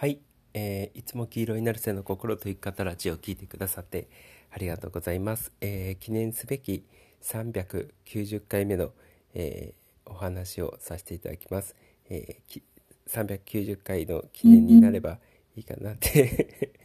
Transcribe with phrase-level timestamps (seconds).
[0.00, 0.18] はい、
[0.54, 4.08] えー、いつも黄色になるせの心と生き方ラジオを聞いてくださって
[4.50, 5.52] ありがとうございます。
[5.60, 6.86] えー、記念すべき
[7.22, 8.92] 390回目の、
[9.34, 11.76] えー、お話をさせていただきます。
[12.08, 12.62] えー、
[13.08, 15.18] 390回の記念になれば
[15.54, 16.78] いいかなって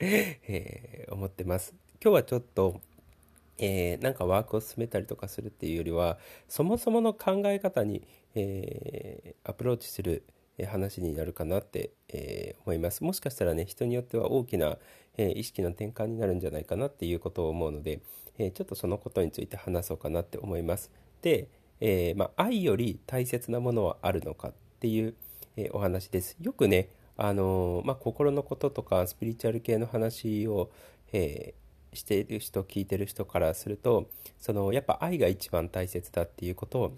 [0.00, 1.74] えー、思ってます。
[2.02, 2.80] 今日はちょっと
[3.58, 6.16] えー、なんかワークを進めたりとかするっていうよりは
[6.48, 8.02] そもそもの考え方に、
[8.34, 10.22] えー、アプローチする
[10.66, 13.02] 話になるかなって、えー、思います。
[13.02, 14.78] もしかしたらね人によっては大きな、
[15.16, 18.00] えー、意識の転換になるんじゃないかなっていうことを思うので、
[18.38, 20.90] えー、ちょっとそのことについて話そうかなって思います。
[21.22, 21.48] で、
[21.80, 25.14] えまあ、愛より大切なものはあるのかっていう、
[25.56, 26.36] えお話です。
[26.40, 30.70] よくねあのまあ、心のこととかスピリチュアル系の話を、
[31.12, 31.54] え
[31.94, 34.08] している人聞いてる人からすると
[34.40, 36.96] そのやっぱ愛が一番大切だっていうことを、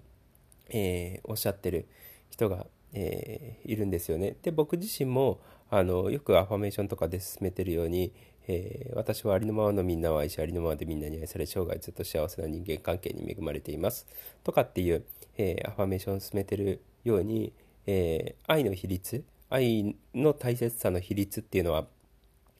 [0.69, 1.87] えおっしゃってる
[2.29, 4.37] 人がえー、いるんですよね。
[4.41, 8.13] で僕自身もあのよくアファメーションとかで進めてるように、
[8.47, 14.07] えー、私はありのままのみんなを愛しありのままでみんなに愛され生涯ずっと幸せな人間関係に恵まれています
[14.43, 15.03] とかっていう、
[15.37, 17.53] えー、アファメーションを進めてるように、
[17.85, 21.85] え愛の比率愛の大切さの比率っていうのは、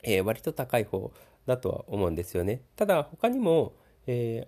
[0.03, 1.11] え割と高い方
[1.47, 2.61] だとは思うんですよね。
[2.75, 3.73] ただ他にも、
[4.05, 4.47] え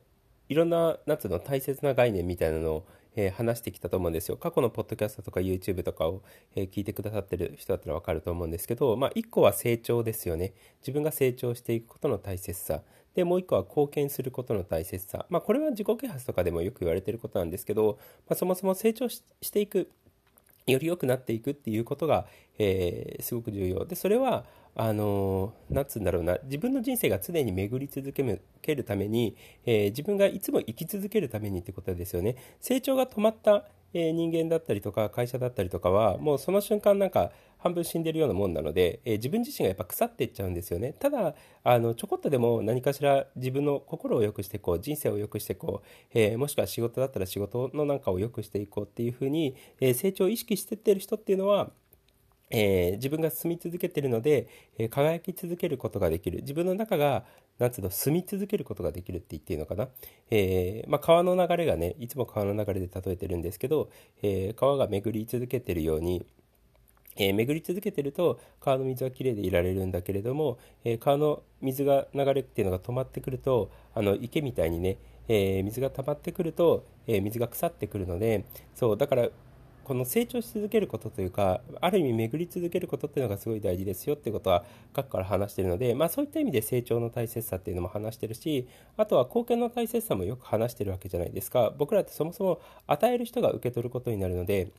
[0.49, 4.37] いろんな夏の大切な概念みたいなのをえー、話してきたと思うんですよ。
[4.37, 6.21] 過去のポッドキャストとか YouTube とかを、
[6.55, 10.53] えー、聞いてくださってる人だったらわかると思うんですけど、まあ、1個は成長ですよね。
[10.81, 12.83] 自分が成長していくことの大切さ。
[13.15, 15.25] で、もう1個は貢献することの大切さ。
[15.29, 17.97] まあ、これは自己啓発とかでもよく言われてることなんですけど、
[18.29, 19.89] まあ、そもそも成長していく、
[20.67, 22.27] より良くなっていくっていうことが、
[22.59, 23.85] えー、すごく重要。
[23.85, 24.45] で、それは、
[24.80, 26.38] あのなんつうんだろうな。
[26.44, 28.14] 自分の人生が常に巡り続
[28.61, 32.36] けるために、えー、自分がいつも生き続けるためにってことですよね。
[32.61, 40.94] 成長が止まった、えー、人間だったりとか会社だったりとかはもうその瞬間なんか半分死んでるようなもんなので、えー、自分自身がやっぱ腐っていっちゃうんですよね。
[40.94, 51.72] ただあのちょこっとでも何かしら自分の心を良くしていこう人生を良くしていこう、えー、もしくは仕事だったら仕事のなんかを良くしていこうっていうふうに、えー、成長を意識してってる人っていうのは
[52.50, 54.47] えー、自分が住み続けてるので、
[54.78, 56.40] えー、輝き続けることができる。
[56.41, 57.25] 自分の中が
[57.59, 59.88] なんつうの住み続けることができるって言っていいのかな、
[60.30, 63.90] えー、まあ、川の流れがねいつも川の流れで例えてるんですけど、
[64.22, 66.25] え川が巡り続けてるように
[67.18, 74.97] え、巡り続けてると川の水はきれいでいられるんだけれども、え、川の水が流れっていうのが止まってくるとあの池みたいにね、
[75.28, 79.30] えー、水が溜まってくると、え水が腐ってくるのでそうだから
[79.88, 88.68] この成長し続けることというかある意味巡り続けることっていうのがすごい大事ですよっていうことは過去から話しているので、まあ、そういった意味で成長の大切さっていうのも話してるし
[88.98, 91.74] あとは貢献の大切さもよく話してるわけじゃないですか。
[91.78, 94.74] 僕らってそもそも与える人が受け取ることになるので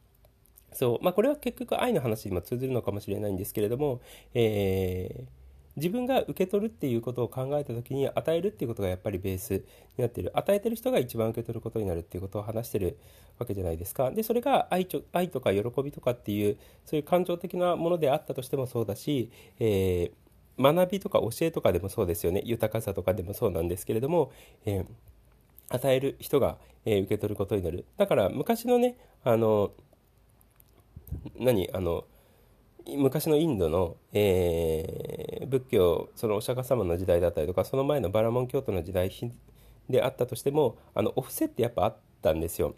[0.75, 4.03] そうまあ、これは結局愛の話にも通ずるのかもしれないんですけれども、
[4.35, 5.38] えー
[5.79, 9.63] 自分が受け取るっていうことを考えた時に与えるっていうことがやっぱりベースに
[9.99, 10.31] なってる。
[10.35, 12.99] 与えてる人が一番受け取ることになるっていうことを話してる
[13.39, 14.11] わけじゃないですか。
[14.11, 22.43] でそれが愛ちょ愛とか喜びとかっていうそういう感情的なものであったとしてもそうだし、えー、学びとか教えとかでもそうですよね。
[22.45, 24.33] 豊かさとかでもそうなんですけれども、
[24.67, 24.87] えー、
[25.69, 27.85] 与える人が、えー、受け取ることになる。
[27.97, 29.73] だから昔のねあの
[31.39, 32.05] 何あの
[32.97, 39.11] 昔のインドの、えー、仏教そのお釈迦様の時代だったりとかその前のバラモン教徒の時代
[39.89, 42.75] であったとしてもあのお布施ってやっぱあったんですよ。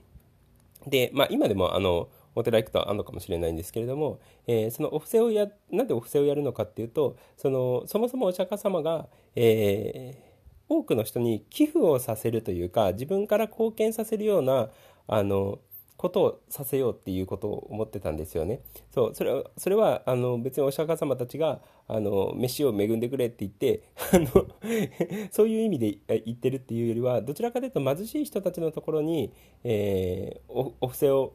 [0.86, 14.70] で、まあ、今でもあのお寺行くとあるのかもしれないんですけれども、えー、そのお布施をやなんでお布施をやるのかっていうとそのそもそもお釈迦様が、えー、多くの人に寄付をさせるというか自分から貢献させるような
[15.08, 15.58] あの
[16.00, 18.60] ことをさせようっていうことを思ってたんですよね。
[18.90, 24.46] そうそれはそれはあの別にお釈迦様たちがあの飯を恵んでくれって言って あの
[25.30, 29.30] そういう意味で言ってるっていうよりはどちらかというと貧しい人たちのところに、
[29.62, 31.34] えー、おお布施を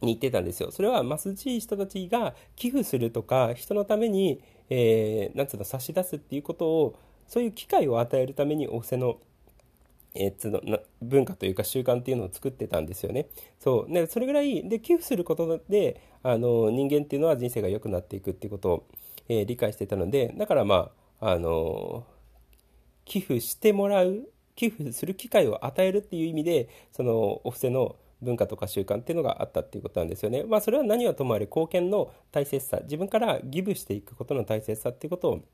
[0.00, 0.70] に行ってたんですよ。
[0.70, 4.40] それは貧しい人たちが寄付するとか人のために、
[4.70, 6.94] えー、なんつうの差し出すっていうことを
[7.28, 9.18] そういう機会を与えるためにお布施の
[10.18, 10.60] えー、つの
[11.02, 13.28] 文化というか習慣っていうのを作ってたんですよね。
[13.58, 18.86] そうでそれぐらいで寄付することであの人間っていうのは人生が良くなっていくっていうことを、
[19.28, 20.90] えー、理解してたのでだからま
[21.20, 22.04] ああの
[23.04, 30.42] 寄付してもらう寄付する機会を与えるっていう意味でそのお布施の文化とか習慣っていうのがあったっていうことなんですよね。
[30.44, 35.44] まあそれは何はともあれ貢献の大切さ自分からギブしていくことの大切さっていうことを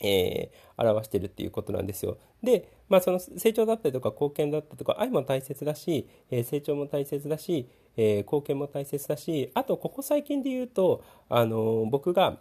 [0.00, 2.18] えー、表してるっていうことなんですよ。
[2.42, 12.38] で、まあ、その成長だったりとか貢献だったりとか愛も大切だし、えー、成長も大切だし、えー、貢献も大切だしあとここ最近で言うと、あの僕が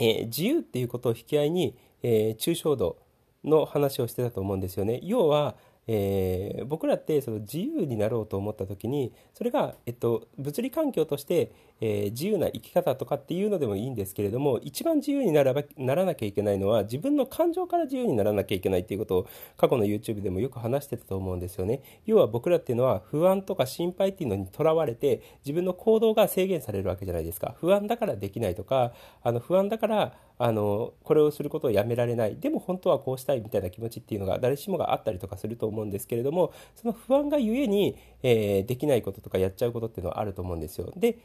[0.00, 2.96] え、自由っていうことを引き合いに、え、抽象度
[3.44, 4.98] の話をしてたと思うんですよね。
[5.02, 5.56] 要は、
[5.92, 11.50] えー、僕らってその自由になろうと思った時にそれが、えっと、物理環境として、
[11.80, 19.26] えー、自由な生き方とかっていうのでもいいんですけれども一番自由にならばならなきゃいけないのは自分の感情から自由にならなきゃいけないっていうことを
[19.56, 21.82] 過去の YouTube でもよく話してたと思うんですよね。
[22.06, 27.56] 要は僕らっていうのは不安とか心配っていうのにとらわれて自分の行動が制限されるわけじゃないですか。
[27.58, 28.92] 不安だからできないとか
[29.24, 32.36] あの不安だからあのこれをすることをやめられない。
[32.36, 40.92] でも本当はこうしたいみたいな気持ちっていうのが誰しもがあったりとかすると思うん思うんですけれどもその不安がゆえに、えー、できないこととかやっちゃうことっていうのはあると思うんですよ。
[40.96, 41.18] で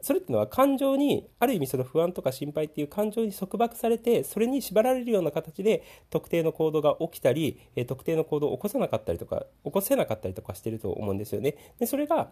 [0.00, 11.56] それっていうのは感情にある意味その不安とか心配っていう感情に束縛されてそれに縛られるような形で特定の行動が起きたり、え特定の行動を起こさなかったりとか起こせなかったりとかしてると思うんですよね。
[11.80, 12.30] でそれが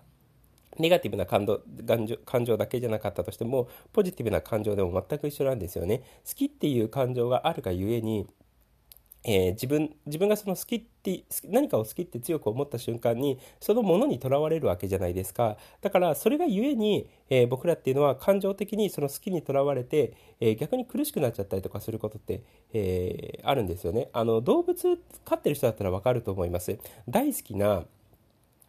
[0.78, 1.62] ネガティブな感動
[2.24, 6.02] 感情だけじゃなかったとしてもポジティブな感情でも全く一緒なんですよね。
[6.26, 8.26] 好きっていう感情があるがゆえに
[9.28, 15.56] えー、自分自分がその好きって何かを好きって強く思った瞬間にそのものにとらわれるわけじゃないですか。
[15.82, 22.42] だからそれがゆえに、えー、僕らっていうのは感情的にその好きにとらわれて、えー、逆に苦しくなっちゃったりとかすることって、
[22.72, 24.10] えあるんですよね。
[24.12, 26.78] あの動物飼ってる人だったらわかると思います。
[27.08, 27.84] 大好きな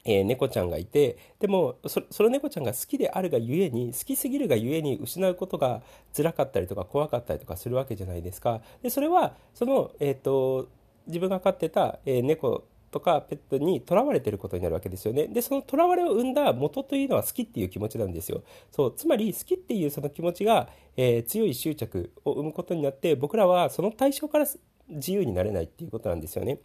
[0.05, 5.81] えー、猫ちゃんがいてでもその猫ちゃんが好きであるがゆえに好きすぎるがゆえに失うことが
[6.15, 8.61] 辛かったりとか怖かったりとかするわけじゃないですか。
[8.81, 10.69] でそれはその、えーと、
[11.07, 15.27] 自分が飼ってた、えー、猫とかペットにとらわれてることになるわけですよね。
[15.27, 18.43] でそのとらわれを生んだ元というのは好きっていう気持ちなんですよ。
[18.71, 24.47] そうつまり好きっていうその気持ちが、えー、強い執着を生むことになって僕らはその対象から
[24.89, 26.59] 自由になれないっていうことなんですよね。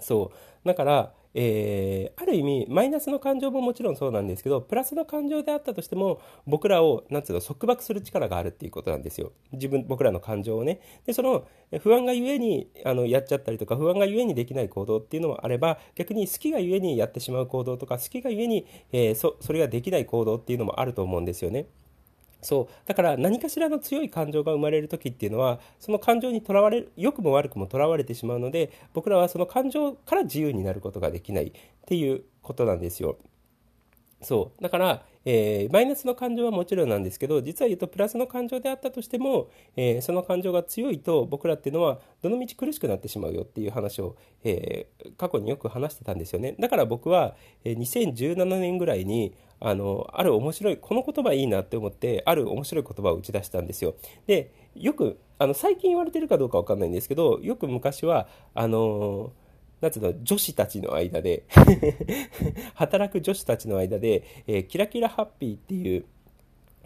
[0.00, 0.30] そ
[0.64, 11.46] うだからえー、ある意味マイナスの感情ももちろんそうなんですけどプラスの感情であったとしても僕らをなんつうの束縛する力があるっていうことなんですよ自分僕らの感情をねでその
[11.82, 21.66] 不安がゆえにあのやっちゃったりとか不安がゆえにできない行動っていうのもあれば逆に好きがゆえにやってしまう行動とか好きがゆえに、えー、そそれができない行動っていうのもあると思うんですよね。
[22.42, 31.52] そうだから何かしらの強い感情が生まれる時っていうのはその感情にとらわれる良くも悪くもとらわれてしまうので僕らはその感情から自由になることができないっ
[31.86, 33.18] ていうことなんですよ。
[34.22, 46.54] そうだから、えー、マイナスの感情はもちろんなんですけど実は言うとプラスの感情であったとしても、えー、その感情が強いと僕らっていうのはどのみち苦しくなってしまうよっていう話を、えー、過去によく話してたんですよね。
[46.58, 53.94] だから僕は、え2017年ぐらいにあのある面白いこの言葉いいなって思ってある面白い言葉を打ち出したんですよ。
[54.26, 59.32] でよくあの最近言われてるかどうか分かんないんですけどよく昔はあの
[59.80, 61.44] なんつうの、女子たちの間で
[62.74, 66.04] 働く女子たちの間で、えー、キラキラハッピーっていう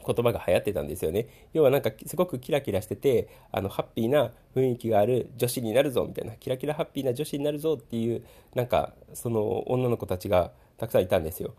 [0.04, 1.26] 言葉が流行ってたんですよね。
[1.52, 8.22] 要はなんかすごくキラキラしてて、あの、ハッピーな雰囲気がある女子になるぞ、みたいな、キラキラハッピーな女子になるぞっていう、
[8.54, 11.54] なんか、その女の子たちがたくさんいたんですよ。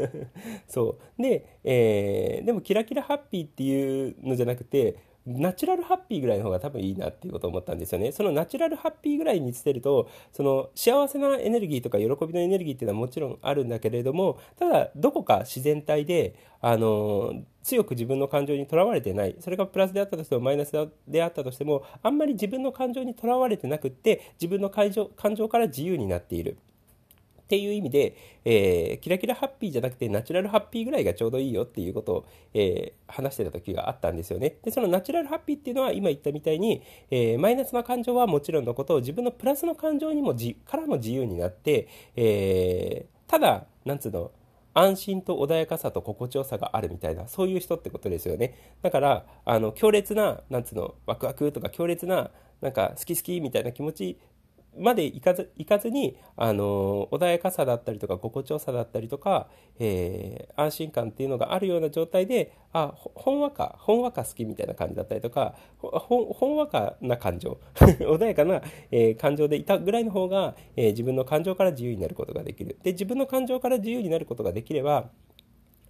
[0.66, 1.22] そう。
[1.22, 8.12] で、えー、でもキラキラハッピーっていうのじゃなくて、ナチュラルハッピーぐらいの方が多分いいなっていうことを思ったんですよね。
[8.12, 19.36] そのナチュラルハッピーぐらいに捨てると、その幸せなエネルギーとか喜びのエネルギーっていうのはもちろんあるんだけれども、ただどこか自然体で、あの、強く自分の感情にとらわれてない。
[19.40, 20.72] それがプラスであったとしてもマイナス
[21.08, 26.58] であったとしても、あんまり自分の感情にとらわれてなくって、自分の感情から自由になっている。
[27.44, 34.56] っていう意味で、えー、キラキラハッピーじゃなくてナチュラルハッピーぐらいがちょうどいいよっていうことを、えー、話してた時があったんですよね。
[34.62, 44.30] で、そのナチュラルハッピーっていうのは今言ったみたいに、えー、マイナスな感情はもちろんのことを自分のプラスの感情にもじからも自由になって、えただ、なんつうの、
[44.74, 48.54] 安心と穏やかさと心地よさがあるみたいな、そういう人ってことですよね。
[48.82, 54.18] だから、あの、強烈な、なんつうの、ワクワクとか強烈な、なんか好き好きみたいな気持ち
[54.78, 72.76] までいかずいかずに、あの穏やかさだったりとか心地よさだったりとか、えー、安心感っていうのがあるような状態であほんわかほんわか好きみたいな感じだったりとかほんわかな感情 穏やかな、えー、感情でいたぐらいの方が、えー、自分の感情から自由になることができる。
[72.82, 75.10] で自分の感情から自由になることができれば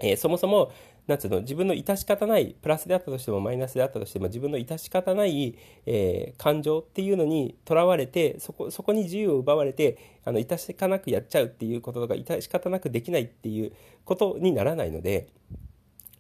[0.05, 0.71] えー、そもそも、
[1.07, 5.57] なんつうの、自分の致し方ない、プラスであったとしてもマイナスであったとしても、自分の致し方ない、
[5.87, 13.73] えー、感情っていうのにとらわれて、そこ、そこに自由を奪われて、あの、致し方なくやっちゃうっていうこととか、致し方なくできないっていう
[14.05, 15.29] ことにならないので、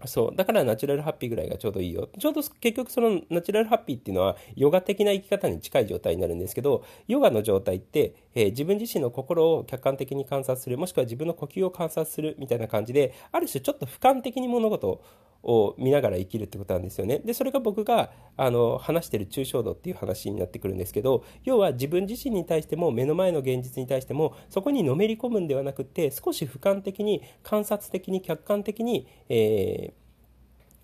[0.06, 0.36] そう。
[0.36, 2.08] だからナチュラルハッピーぐらいがちょうどいいよ。
[2.18, 15.02] ちょうど結局そのナチュラルハッピーっていうのはヨガ的な生き方に近い状態になるんですけど、ヨガの状態って、えー、自分自身の心を客観的に観察する、もしくは自分の呼吸を観察するみたいな感じで、ある種ちょっと俯瞰的に物事
[15.42, 17.18] を見ながら生きるってことなんですよね。
[17.18, 30.04] で、それが僕があの話してる抽象度っていう話になってくるんですけど、要は自分自身に対しても目の前の現実に対してもそこにのめり込むんではなくて少し俯瞰的に観察的に客観的に、えー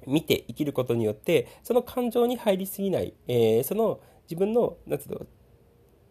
[0.07, 5.27] 見て生きることによってその感情に入りすぎない、えー、その自分のなんていうの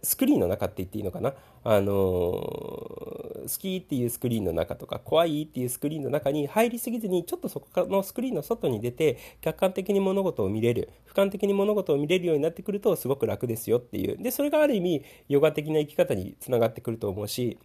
[0.01, 1.34] スクリーンの中って言っていいのかな？
[1.63, 14.18] あの好きっていうスクリーンの中とか怖いっていうスクリーンの中に入りすぎずにちょっとそこのスクリーンの外に出て客観的に物事を見れる俯瞰的に物事を見れるようになってくるとすごく楽ですよっていう。
[14.22, 17.58] でそれがある意味ヨガ的な生き方につながってくると思うし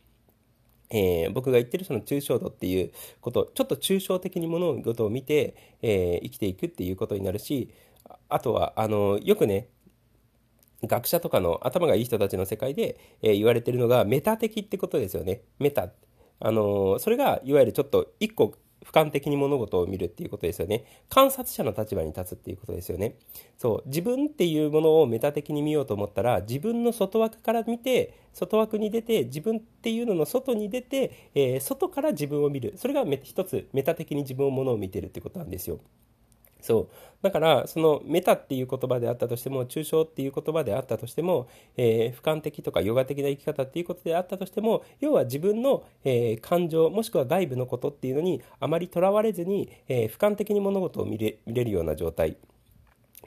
[0.91, 7.71] えー、僕が言ってるその抽象度っていうことちょっと抽象的に物事を見て、えー、生きていくっていうことになるし
[8.29, 9.69] あとはあのよくね
[10.87, 15.89] 学者とかの頭がいい人たちの世界で、えー、言われてるのがメタ的ってことですよねメタ
[16.41, 20.85] あのそれがいわゆるちょっと一個俯瞰的に物事を見るっていうことですよね。
[21.09, 23.17] 観察者の立場に立つっていうことですよね。
[23.57, 23.89] そう。
[23.89, 32.75] 自分っていうものをメタ的に見ようと思ったら、自分の外枠から見て、外枠に出て、自分っていうのの外に出て、えー、外から自分を見る。
[32.77, 35.81] それが一つメタ的に自分をものを見てるってことなんですよ。
[36.65, 36.89] そう。
[37.21, 52.37] だからそのメタっていう言葉であったとしても抽象っていう言葉であったとしても、えー、俯瞰的とかヨガ的な生き方っていうことであったとしても要は自分の、えー、感情もしくは外部のことっていうのにあまりとらわれずに、えー、俯瞰的に物事を見れ見れるような状態。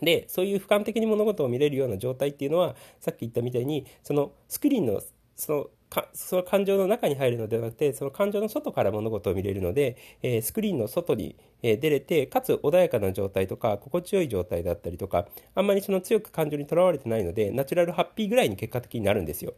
[0.01, 5.01] でそういう俯瞰的に物事を見れるような状態っていうのはさっき言ったみたいにそのスクリーンの
[5.36, 19.56] そのかその感情の中に入るのではなくてその感情の外から物事を見れるので、えー、スクリーンの外に、出れてかつ穏やかな状態とか心地よい状態だったりとかあんまりその強く感情にとらわれてないのでナチュラルハッピーぐらいに結果的になるんですよ。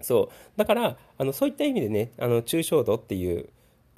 [0.00, 3.50] そうだからあのそういった意味でねあの抽象度っていう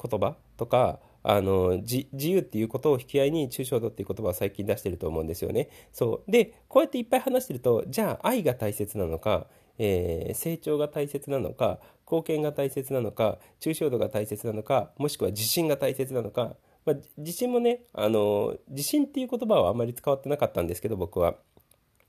[0.03, 5.69] 言葉とかあの自由っていうことを引き合いに抽象度っていう言葉を最近出してると思うんですよね。
[5.93, 9.47] そうでこうやっていっぱい話してるとじゃあ愛が大切なのか
[9.85, 16.55] えー、成長が大切なのか貢献が大切なのか抽象度が大切なのかもしくは自信が大切なのか、
[16.87, 21.35] まあ、自信もねあの自信っていう言葉はあんまり使わってなかったんですけど僕は。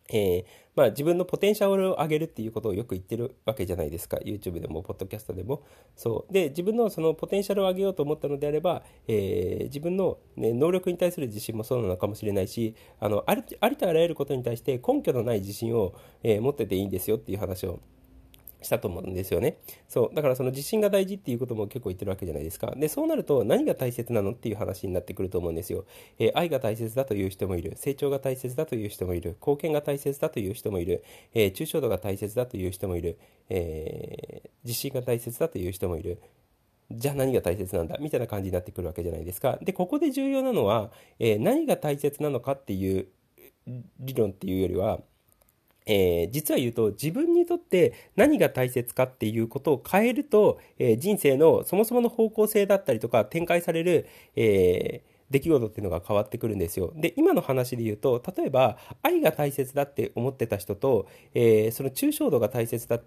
[0.09, 0.45] えー、
[0.75, 4.17] まあ、自分のポテンシャルを上げるっていうことをよく言ってるわけじゃないですか。
[4.17, 5.63] YouTube でもポッドキャストでも。
[5.95, 6.33] そう。
[6.33, 15.93] で自分のそのポテンシャルを上げようと思ったのであれば、えー、自分の、ね、能力に対する自信もそうなのかもしれないしあのありとあらゆることに対して根拠のない自信を、
[16.23, 17.79] えー、持ってていいんですよっていう話を
[18.63, 19.57] したと思うんですよね。
[19.87, 20.15] そう。
[20.15, 22.73] だからその自信が大事っていうことも結構言ってるわけじゃないですか。
[22.75, 25.85] で、そうなると何が大切なのっていう話になってくると思うんですよ。
[26.19, 27.73] えー、愛が大切だという人もいる。
[27.75, 29.31] 成長が大切だという人もいる。
[29.39, 31.03] 貢献が大切だという人もいる。
[31.33, 33.17] えー、抽象度が大切だという人もいる。
[33.49, 36.19] えー、自信が大切だという人もいる。
[36.91, 37.97] じゃあ何が大切なんだ？
[37.99, 39.57] みたいな感じになってくるわけじゃないですか。
[39.61, 43.07] で、ここで重要なのは、え何が大切なのかっていう
[43.99, 44.99] 理論っていうよりは、
[45.85, 56.93] えー、実は言うと自分にとって何が大切かっていうことを変えると、えー、人生のそもそもの方向性だったりとか展開される、えー、出来事っていうのが変わってくるんですよ。
[56.95, 62.99] で、今の話で言うと、例えば愛が大切だって思ってた人と、えその抽象度が大切だ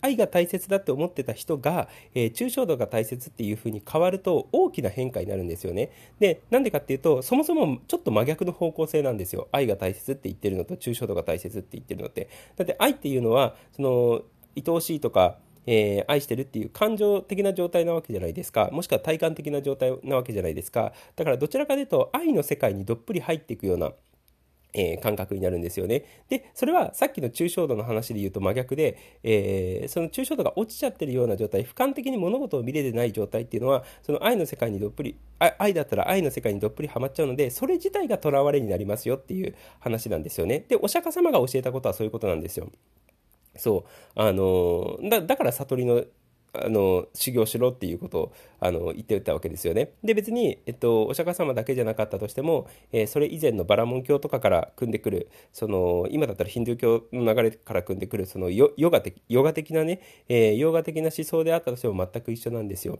[0.00, 5.90] 愛が大切だって思ってた人が、えー、抽象度が大切っていう風に変わると大きな変化になるんですよね。
[6.18, 9.48] で、なんでかっていうと、そもそもちょっと真逆の方向性なんですよ。
[9.52, 12.28] 愛が大切って言ってるのと抽象度が大切って言ってるのって。
[12.56, 14.22] だって愛っていうのは、その、
[14.56, 15.38] 愛おしいとか、
[15.70, 18.70] えー、愛してるっていう感情的な状態なわけじゃないですか。
[18.72, 20.94] もしくは体感的な状態なわけじゃないですか。
[21.14, 23.92] だからどちらかというと愛の世界にどっぷり入っていくような
[24.74, 26.04] えー、感覚になるんですよね。
[26.28, 35.16] で、それはさっきの抽象度の話で言うと真逆で、えー、その抽象度が落ちちゃってるような状態、俯瞰的に物事を見れてない状態っていうのは、その愛の世界にどっぷり、
[35.58, 40.64] 愛だったら愛の世界にどっぷりハマっちゃうので、それ自体が囚われになりますよっていう話なんですよね。
[40.68, 42.70] で、お釈迦様が教えたことはそういうことなんですよ。
[43.56, 43.84] そ
[44.16, 44.20] う。
[44.20, 46.04] あのだ、だから悟りの
[46.64, 49.92] あの修行しろっていうことをあの言ってたわけですよね。
[50.02, 62.98] で別に、えっと、お釈迦様だけじゃなかったとしても、えー、それ以前のバラモン教とかから組んでくるその今だったらヒンドゥー教の流れから組んでくるそのヨガ的ヨガ的なね、えー、ヨガ的な思想であったとしても全く一緒なんですよ。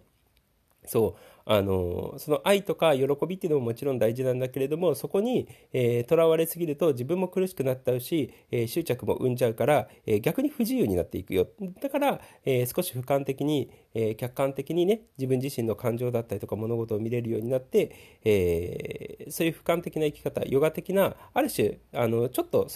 [0.89, 1.39] そう。
[1.51, 11.49] あのその愛とか喜びっていうのももちろん大事なんだけれどもそこにとら、えー、われすぎると自分も苦しくなっちゃうし、えー、執着も生んじゃうから、えー、逆に不自由になっていくよ。
[11.81, 22.69] だから、え少し俯瞰的に、え客観的にね自分自身の感情だったりとか物事を見れるようになって、えそういう俯瞰的な生き方ヨガ的なある種あのちょっと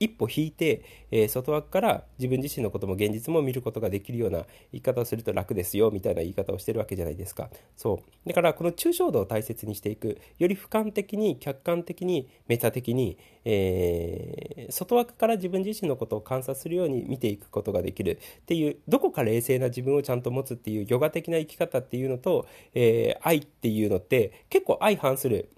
[0.00, 4.38] 一歩引いて、えー、外枠から自分自身のことも現実も見ることができるような
[4.72, 7.50] 言い方をすると楽ですよみたいな言い方をしてるわけじゃないですか。
[7.76, 8.28] そう。
[8.28, 25.48] だからこの抽象度を大切にしていくより俯瞰的に客観的にメタ的に、えー、外枠から自分自身のことを観察するように見ていくことができるっていうどこか冷静な自分をちゃんと持つっていうヨガ的な生き方っていうのと、えー、愛っていうのって結構相反する。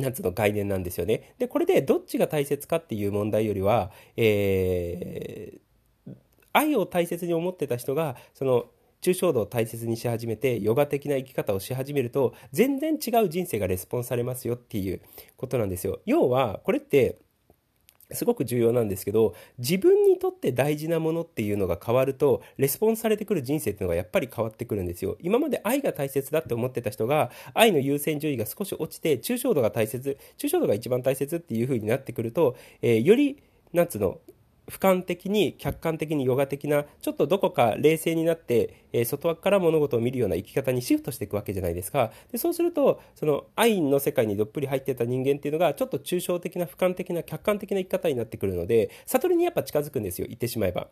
[0.00, 1.34] なんつうの概念なんですよね。
[1.38, 6.14] で、これでどっちが大切かっていう問題よりは、えー、
[6.52, 8.66] 愛を大切に思ってた人が、その、
[9.00, 15.00] 抽象度を大切にし始めて、ヨガ的な生き方をし始めると、全然違う人生がレスポンスされますよっていう
[15.36, 16.00] ことなんですよ。
[16.04, 17.18] 要は、これって、
[18.12, 25.16] すごく重要なんですけど自分にとって大事なものっていうのが変わるとレスポンスされてくる人生っていうのがやっぱり変わってくるんですよ。
[25.20, 34.18] 今まで愛が大切だって思ってた人が愛の優先順位が少し落ちて抽象度が大切抽象度が一番大切っていう風になってくると、えー、よりなんつうの
[34.68, 42.12] 俯瞰的に客観的にヨガ的なちょっとどこか冷静になって、えー、外枠から物事を見るような生き方にシフトしていくわけじゃないですか。
[42.30, 50.88] でそうするとその愛の世界にどっぷり入ってた人間っていうのがちょっと抽象的な俯瞰的な客観的な生き方になってくるので悟りにやっぱ近づくんですよ言ってしまえば。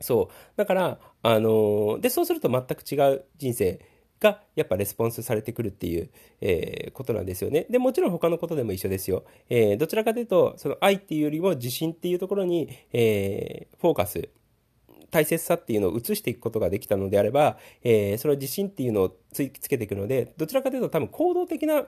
[0.00, 0.34] そう。
[0.56, 3.80] だからあのー、でそうすると全く違う人生
[4.22, 6.10] がやっぱレスポンスされてくるっていう、
[6.40, 7.66] えー、ことなんですよね。
[7.68, 9.24] で、もちろん他のことでも一緒ですよ。
[9.50, 14.28] えー、どちらかというと、その愛っていうよりも自信っていうところに、えー、フォーカス、
[15.10, 21.84] 大切さっていうのを移していくことができたのであれば、えー、その自信っていうのをつつけていくので、どちらかというと多分行動的な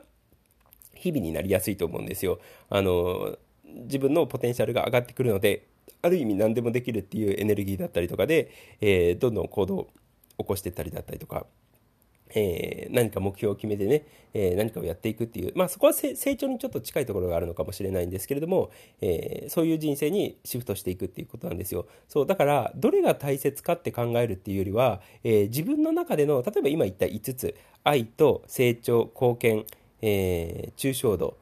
[0.95, 2.39] 日々になりやすいと思うんですよ。
[2.69, 5.67] あの、自分のポテンシャルが上がってくるので、
[6.03, 8.51] ある意味何でもできるっていうエネルギーだったりとかで、
[8.81, 9.89] え、どんどん行動を
[10.39, 11.47] 起こしていったりだったりとか、
[12.31, 21.87] えー、何か目標を決めてね、えー、何かをやっていくっていう、まあそこは成長にちょっと近いところがあるのかもしれないんですけれども、えー、そういう人生にシフトしていくっていうことなんですよ。
[22.09, 27.55] そう、だから、どれが大切かって考えるっていうよりは、え自分の中での、例えば今言った5つ、
[27.85, 29.67] 愛と成長、貢献、
[30.03, 31.37] え抽象度、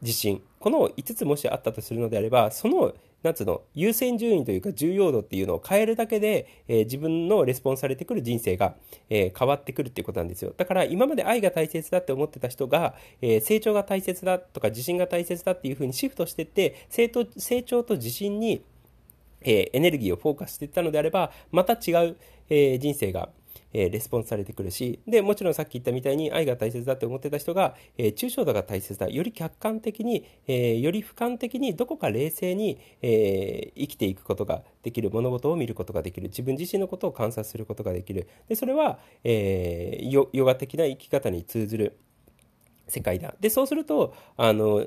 [0.00, 8.74] 自信、この5つもしあったとするのであれば、そのなんつうの、優先順位というか重要度っていうのを変えるだけで、えー、自分のレスポンスされてくる人生が、
[9.08, 10.52] えー、変わってくるっていうことなんですよ。
[10.56, 18.62] だから今まで愛が大切だって思ってた人が、えー、成長が大切だとか自信が大切だっていうふうにシフトしてって、成長成長と自信に、
[19.44, 22.16] えエネルギーをフォーカスしていったのであれば、また違う、
[22.48, 23.28] え人生が、
[23.72, 29.08] えレスポンスされてくるし、で、もちろんさっき言ったみたいに愛が大切だって思ってた人が、え、抽象度が大切だ。
[29.08, 35.10] より客観的に、え、より俯瞰的にどこか冷静に、え、生きていくことができる。
[35.10, 36.28] 物事を見ることができる。
[36.28, 38.28] 自分自身のことを観察することができる。
[38.48, 41.98] で、それは、えヨガ的な生き方に通ずる
[42.88, 43.34] 世界だ。
[43.40, 44.86] で、そうすると、あの、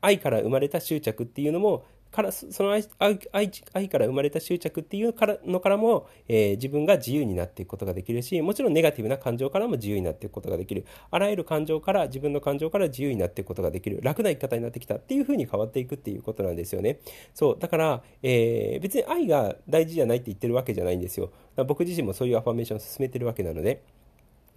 [0.00, 10.84] 愛から生まれた執着っていうのもからその愛愛愛から生まれた執着っていうからのからも、えー、自分が自由になっていくことができるしもちろんネガティブな感情からも自由になっていくことができる。
[11.10, 14.00] あらゆる感情から自分の感情から自由になっていくことができる。
[14.02, 17.00] 楽な生き方になってきたっていうふうに変わっていくっていうことなんですよね。
[17.34, 21.30] そうだから、えー、別に愛が大事じゃないって言ってるわけじゃないんですよ。
[21.66, 23.82] 僕自身もそういうアファメーションを進めてるわけなので。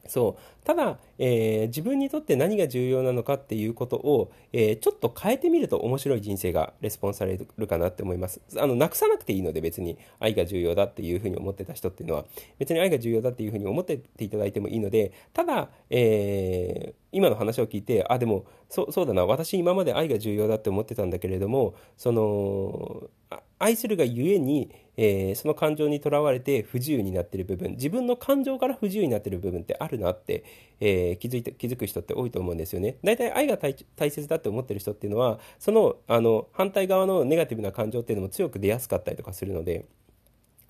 [0.07, 0.65] そう。
[0.65, 8.41] ただ、えー、自分にとって何が重要なのかっていうことを、えー、ちょっと変えてみると面白い人生がレスポンスされるかなって思います。
[8.57, 12.25] あのなくさなくていいので別に愛が重要だっていうふうに思ってた人っていうのは
[12.59, 23.09] 別に愛が重要だっていうふうに思ってていただいてもいいのでただ、えー、今の話を聞いてあでもそそうだな私今まで愛が重要だって思ってたんだけれどもその
[23.61, 27.71] 愛するがゆえに、えー、その感情にとらわれて不自由になってる部分。
[27.71, 30.43] 自分の感情から不自由になってる部分ってあるなって、
[30.79, 32.97] えー、気づいて気づく人って多いと思うんですよね。
[33.03, 39.85] 大体愛が大切だって思ってる人っていうのはそのあの反対側のネガティブな感情っていうのも強く出やすかったりとかするので。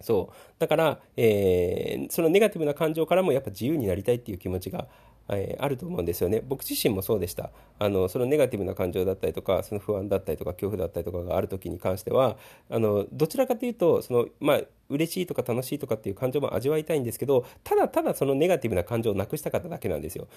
[0.03, 0.35] そう。
[0.57, 4.87] だから、えー、そのネガティブな感情からもやっぱ自由になりたいっていう気持ちが
[5.31, 6.41] えー、あると思うんですよね。
[6.47, 7.51] 僕自身もそうでした。
[7.79, 12.37] あのそのネガティブな感情だったりとかその不安だったりとか恐怖だったりとかがある時に関しては
[12.69, 20.27] あのどちらかというとその、まあ、嬉しいとか楽しいとかっていう感情も味わいたいんですけどただただそのネガティブな感情をなくしたかっただけなんですよ。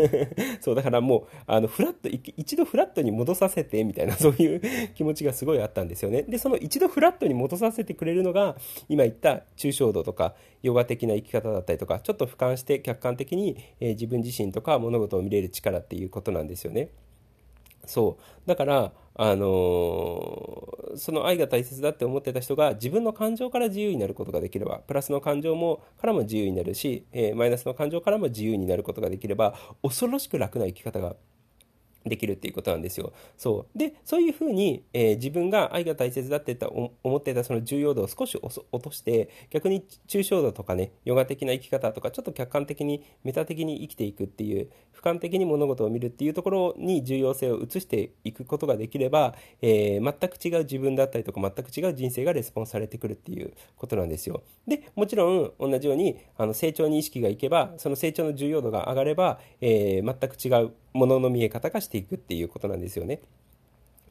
[0.60, 4.62] そうだからもうあのフラット一度フラットに戻させてみたいなそういう
[4.94, 6.22] 気持ちがすごいあったんですよね。
[6.22, 8.56] でその一度フラットに戻させてくれるのが
[8.88, 16.88] 今言った抽象度とかヨガ的な生き方だったりとかちょっと俯瞰して客観的に、えー、自分自身とか物事を見れる力っていうことなんですよね。
[17.86, 18.48] そう。
[18.48, 31.14] だからあのー、その愛が大切だって思ってた人が自分の感情から自由になることができればプラスの感情もからも自由になるし、えー、マイナスの感情からも自由になることができれば恐ろしく楽な生き方が
[32.04, 33.12] できるっていうことなんですよ。
[33.36, 33.78] そう。
[33.78, 54.42] で、そういうふうに、えー、自分が愛が大切だってた思ってたその重要度を少し落として、逆に抽象度とかね、ヨガ的な生き方とか、ちょっと客観的に、メタ的に生きていくっていう、俯瞰的に物事を見るっていうところに重要性を移していくことができれば、えー、全く違う自分だったりとか、全く違う人生がレスポンスされてくるっていうことなんですよ。
[54.66, 63.20] で、もちろん、同じように、あの、成長に意識がいけば、その成長の重要度が上がれば、えー、全く違うものの見え方がしてていくっていうことなんですよね。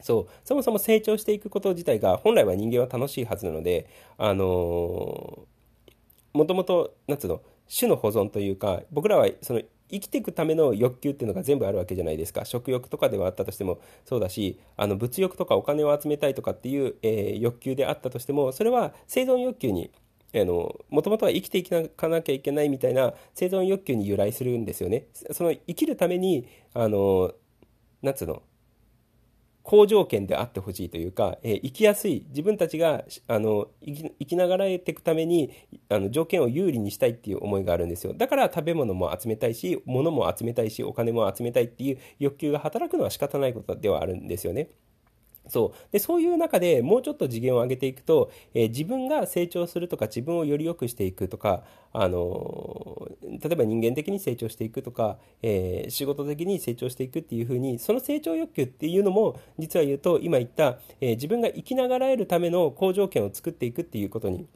[0.00, 5.46] そうそもそも成長していくこと自体が本来は人間は楽しいはずなのであの
[6.32, 7.40] もともとなんつうの
[7.74, 19.90] 種の保存というか僕らはその生きていくための欲求っていうのが全部あるわけじゃないですか食欲とかではあったとしてもそうだしあの物欲とかお金を集めたいとかっていう、えー、欲求であったとしてもそれは生存欲求に
[20.42, 25.06] もともとは生きていかなきゃいけないみたいな生存欲求に由来するんですよね。
[25.30, 27.32] その生きるためにあの
[28.04, 28.42] なんつうの？
[29.62, 32.26] 好条件であってほしいというか、えー、生きやすい。
[32.28, 35.50] 自分たちがあの生き生きながらえていくために
[35.88, 38.12] あの条件を有利にしたいっていう思いがあるんですよ。
[38.12, 44.68] だから食べ物も集めたいし物も集めたいしお金も集めたいっていう欲求が働くのは仕方ないことではあるんですよね。
[45.48, 45.92] そう。
[45.92, 64.46] でそういう中でもうちょっと次元を上げていくと、えー、自分が成長するとか自分をより良くしていくとか、あのー、例えば人間的に成長していくとか、えー、仕事的に成長していくっていうふうにその成長欲求っていうのも実は言うと今言った、え自分が生きながらえるための好条件を作っていくっていうことに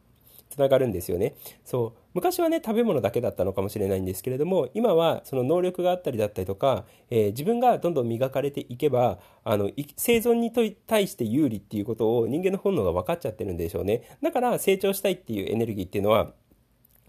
[0.58, 1.36] つながるんですよね。
[1.64, 16.32] そう昔はね食べ物だけだったのかもしれないんですけれども今はその能力があったりだったりとか、えー、自分がどんどん磨かれていけばあの生存に対して有利っていうことを人間の本能が分かっちゃってるんでしょうねだから成長したいっていうエネルギーっていうのは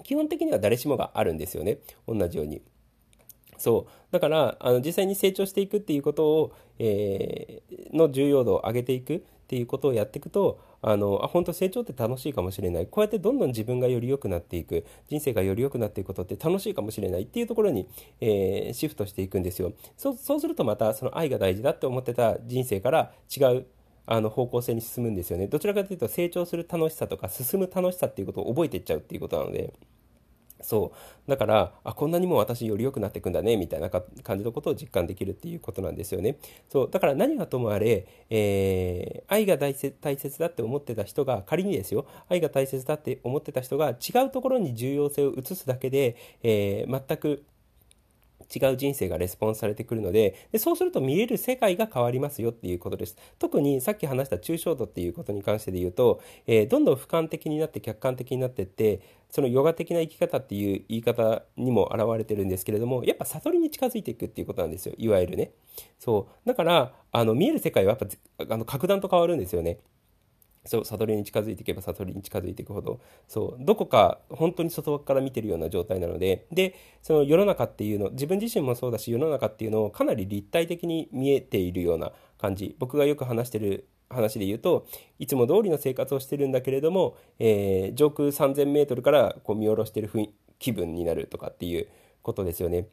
[0.04, 2.62] 基本的には誰しもがあるんですよね同じように。
[3.58, 12.88] そうだからあの実際に成長していくっていうことを、えー、の重要度を上げていくっていうことをやっていくとあのあ本当成長って楽しいかもしれない。
[12.88, 14.86] こうやってどんどん自分がより良くなっていく。
[15.08, 17.88] 人生がより良くなっていくことって楽しいかもしれないっていうところに、
[18.22, 19.74] えー、シフトしていくんですよ。
[19.98, 23.66] そそうするとまたその愛が大事だって思ってた人生から違う
[24.06, 25.48] あの方向性に進むんですよね。
[25.48, 29.74] どちらかというと成長する楽しさとか進む楽しさっていうことを覚えていっちゃうっていうことなので。
[30.62, 31.30] そう。
[31.30, 36.38] だからあこんなにも私より良くなっていくんだねみたいな感じのことを実感できるっていうことなんですよね。
[36.70, 36.90] そう。
[36.90, 42.06] だから何はともあれ、えー、愛が大切だって思ってた人が仮にですよ。
[42.30, 47.44] 愛が大切だって思ってた人が違うところに重要性を移すだけで、えー、全く
[48.54, 53.16] 違う人生がレスポンスされてくるのででそうすると見える世界が変わりますよっていうことです。
[53.38, 64.96] 特にさっき話した抽象度っていうことに関してで言うと、えー、どんどん俯瞰的になって客観的になってってそのヨガ的な生き方っていう言い方にも表れてるんですけれどもやっぱ悟りに近づいていくっていうことなんですよ。
[64.98, 65.52] いわゆるね。
[66.00, 66.48] そう。
[66.48, 69.80] だからあの見える世界はやっぱあの格段と変わるんですよね。
[70.70, 84.86] そう悟りに近づいていけば悟りに近づいていくほどそうどこか本当に外側から見てるような状態なのででその世の中っていうの自分自身もそうだし世の中っていうのをかなり立体的に見えているような感じ僕がよく話してる話で言うと
[85.18, 90.12] いつも通りの生活をしてるんだけれども、えー、上空 3000m からこう見下ろしてる
[90.60, 91.88] 気分になるとかっていう
[92.22, 92.86] ことですよね。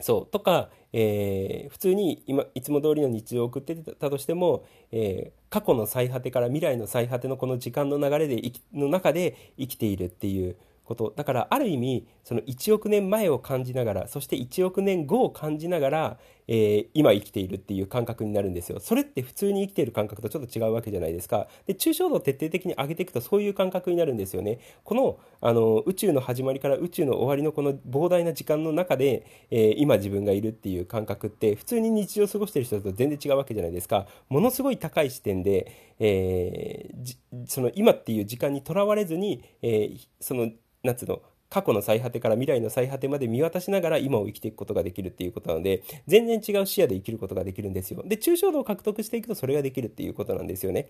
[0.00, 8.40] そうとか、えー、普通に今いつも通りの日常を送ってたとしても、えー、過去の最果てから未来の最果てのこの時間の流れで
[8.72, 11.12] の中で生きているっていうこと。
[11.16, 18.80] だからある意味その1億年前を感じながらそして1億年後を感じながら、えー、今生きているっていう感覚になるんですよ。
[18.80, 21.46] それって普通に生きている感覚とちょっと違うわけじゃないですか。
[21.66, 24.58] で抽象度を徹底的に上げていくとそういう感覚になるんですよね。
[24.82, 34.06] このあの宇宙の始まりから宇宙の終わりのこの膨大な時間の中で、えー、今自分がいるっていう感覚って普通に日常を過ごしている人と全然違うわけじゃないですか。
[34.28, 40.50] ものすごい高い視点で、えー、その今っていう時間にとらわれずに、えー、その
[40.82, 48.02] なんつうの過去の最果てから未来の最果てまで見渡しながら今を生きていくことができるっていうことなので全然違う視野で生きることができるんですよ。
[48.04, 50.88] で抽象度を獲得していくとそれができるっていうことなんですよね。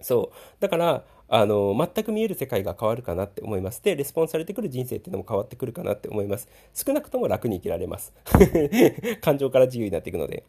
[0.00, 0.36] そう。
[0.60, 3.82] だからあの全く見える世界が変わるかなって思います。
[3.82, 6.48] でレスポンスされてくる人生っていうのも変わってくるかなって思います。
[6.72, 8.12] 少なくとも楽に生きられます。
[9.22, 10.44] 感情から自由になっていくので。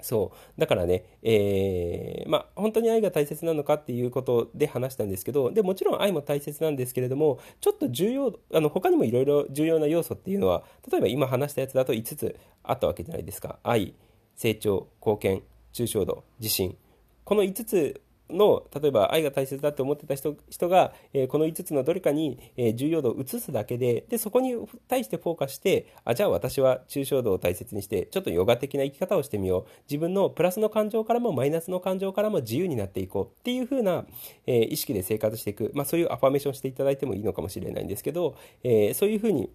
[0.00, 0.60] そう。
[0.60, 13.58] だからね、えー、まあ、本当に愛が大切なのかっていうことで話したんですけどでもちろん愛も大切なんですけれどもちょっと重要あの他にもいろいろ重要な要素っていうのは例えば今話したやつだと5つあったわけじゃないですか。
[13.62, 13.94] 愛
[14.34, 16.76] 成長貢献抽象度自信。
[17.24, 24.54] この5つの例えば愛が大切だって思ってた人人が、えー、この5つのどれかに、えー、重要度を移すだけででそこに
[24.88, 29.70] 対してフォーカスしてあじゃあ私は抽象度を大切にしてちょっとヨガ的な生き方をしてみよう。
[29.88, 33.26] 自分のプラスの感情からもマイナスの感情からも自由になっていこう。
[33.26, 34.04] っていう風な、
[34.46, 39.50] えー、意識で生活していく、まあ、そういうアファメーションしていただいてもいいのかもしれないんですけど、えそういう風に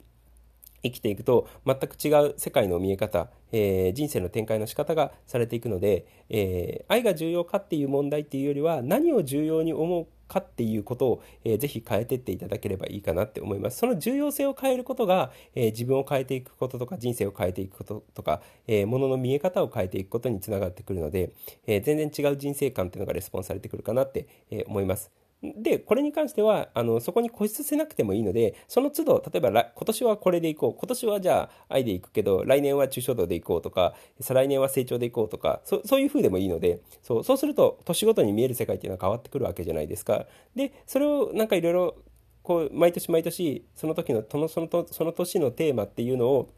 [0.84, 13.80] 生きていくと全く違う世界の見え方、えー、人生の展開の仕方がされていくので、えー、愛が重要かっていう問題っていうよりは何を重要に思うかっていうことを、えー、ぜひ変えていっていただければいいかなって思います。
[13.80, 21.34] その重要性を変えることが、えー、自分を変えていくこととか人生を変えていくこととか、えー、ものの見え方を変えていくことにつながってくるので、
[21.67, 25.12] えー、全然違う人生観っていうのがレスポンスされてくるかなって、え思います。
[25.43, 30.80] で、これに関しては、あの、そこに固執せなくてもいいので、その都度、例えば、今年はこれでいこう。
[30.80, 40.27] 今年はじゃあ、愛でいくけど、来年は抽象度でいこうとか、再来年は成長でいこうとか、そそういう風でもいいので、そう、そうすると、年ごとに見える世界っていうのは変わってくるわけじゃないですか。
[40.56, 41.95] で、それをなんかいろいろ、
[42.43, 46.49] こう、毎年毎年、その時の、その、その、その年のテーマっていうのを、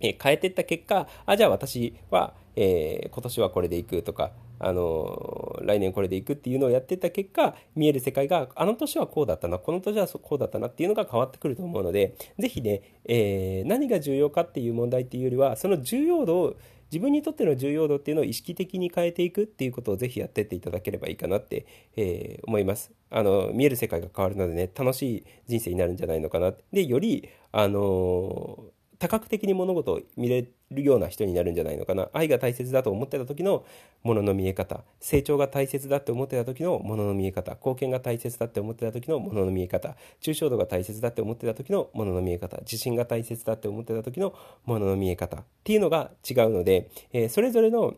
[0.00, 4.32] え変えていった結果、あ、じゃあ私は、えー、今年はこれでいくとか、
[4.62, 16.56] あの来年これでいくっていうのをやってた結果見える世界があの年はこうだったなこの年はこうだったなっていうのが変わってくると思うので是非ね、えー、何が重要かっていう問題っていうよりはその重要度を
[16.92, 21.64] 自分にとっての重要度っていうのを意識的に変えていくっていうことをぜひやってっていただければいいかなって、
[21.96, 22.90] えー、思います。
[23.10, 32.10] あの見える世界が変わるのでね楽しい人生になるんじゃないのかなでよりあのー多角的に物事を見れるような人になるんじゃないのかな。
[32.12, 33.64] 愛が大切だと思ってた時の
[34.02, 34.84] ものの見え方。
[35.00, 37.52] 成長が大切だって思ってた時のものの見え方。
[37.52, 39.96] 貢献が大切だって思ってた時のものの見え方。
[40.20, 42.58] 抽象度が大切だって思ってた時のものの見え方。
[42.58, 44.34] 自信が大切だって思ってた時の
[44.66, 45.38] ものの見え方。
[45.38, 47.94] っていうのが違うので、えー、それぞれの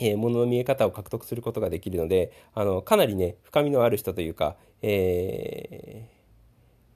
[0.00, 6.08] えー、ものの見え方を獲得することができるのであのかなりね深みのある人というか、え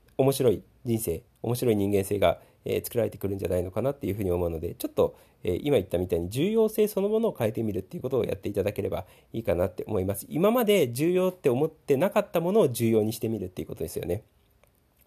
[0.08, 10.26] ー、面白い人生面白い人間性がえー、作られてくるんじゃないのかなっていうふうに思うのでちょっと、えー、今言ったみたいに重要性そのものを変えてみるっていうことをやっていただければいいかなって思います。
[10.28, 14.22] 今まで重要って思ってなかったものを重要にしてみるっていうことですよね。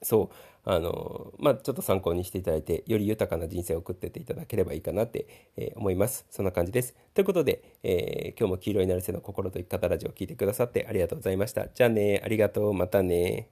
[0.02, 0.36] そう。
[0.68, 6.26] あのまあちょっと参考にしていただいてより豊かな人生を送ってっていただければいいかなって、えー、思います。
[6.32, 6.96] そんな感じです。
[7.13, 11.68] ということで、え今日も黄色になるせの心と生き方ラジオを聞いてくださってありがとうございました。
[11.68, 12.74] じゃあねありがとう。
[12.74, 13.48] またね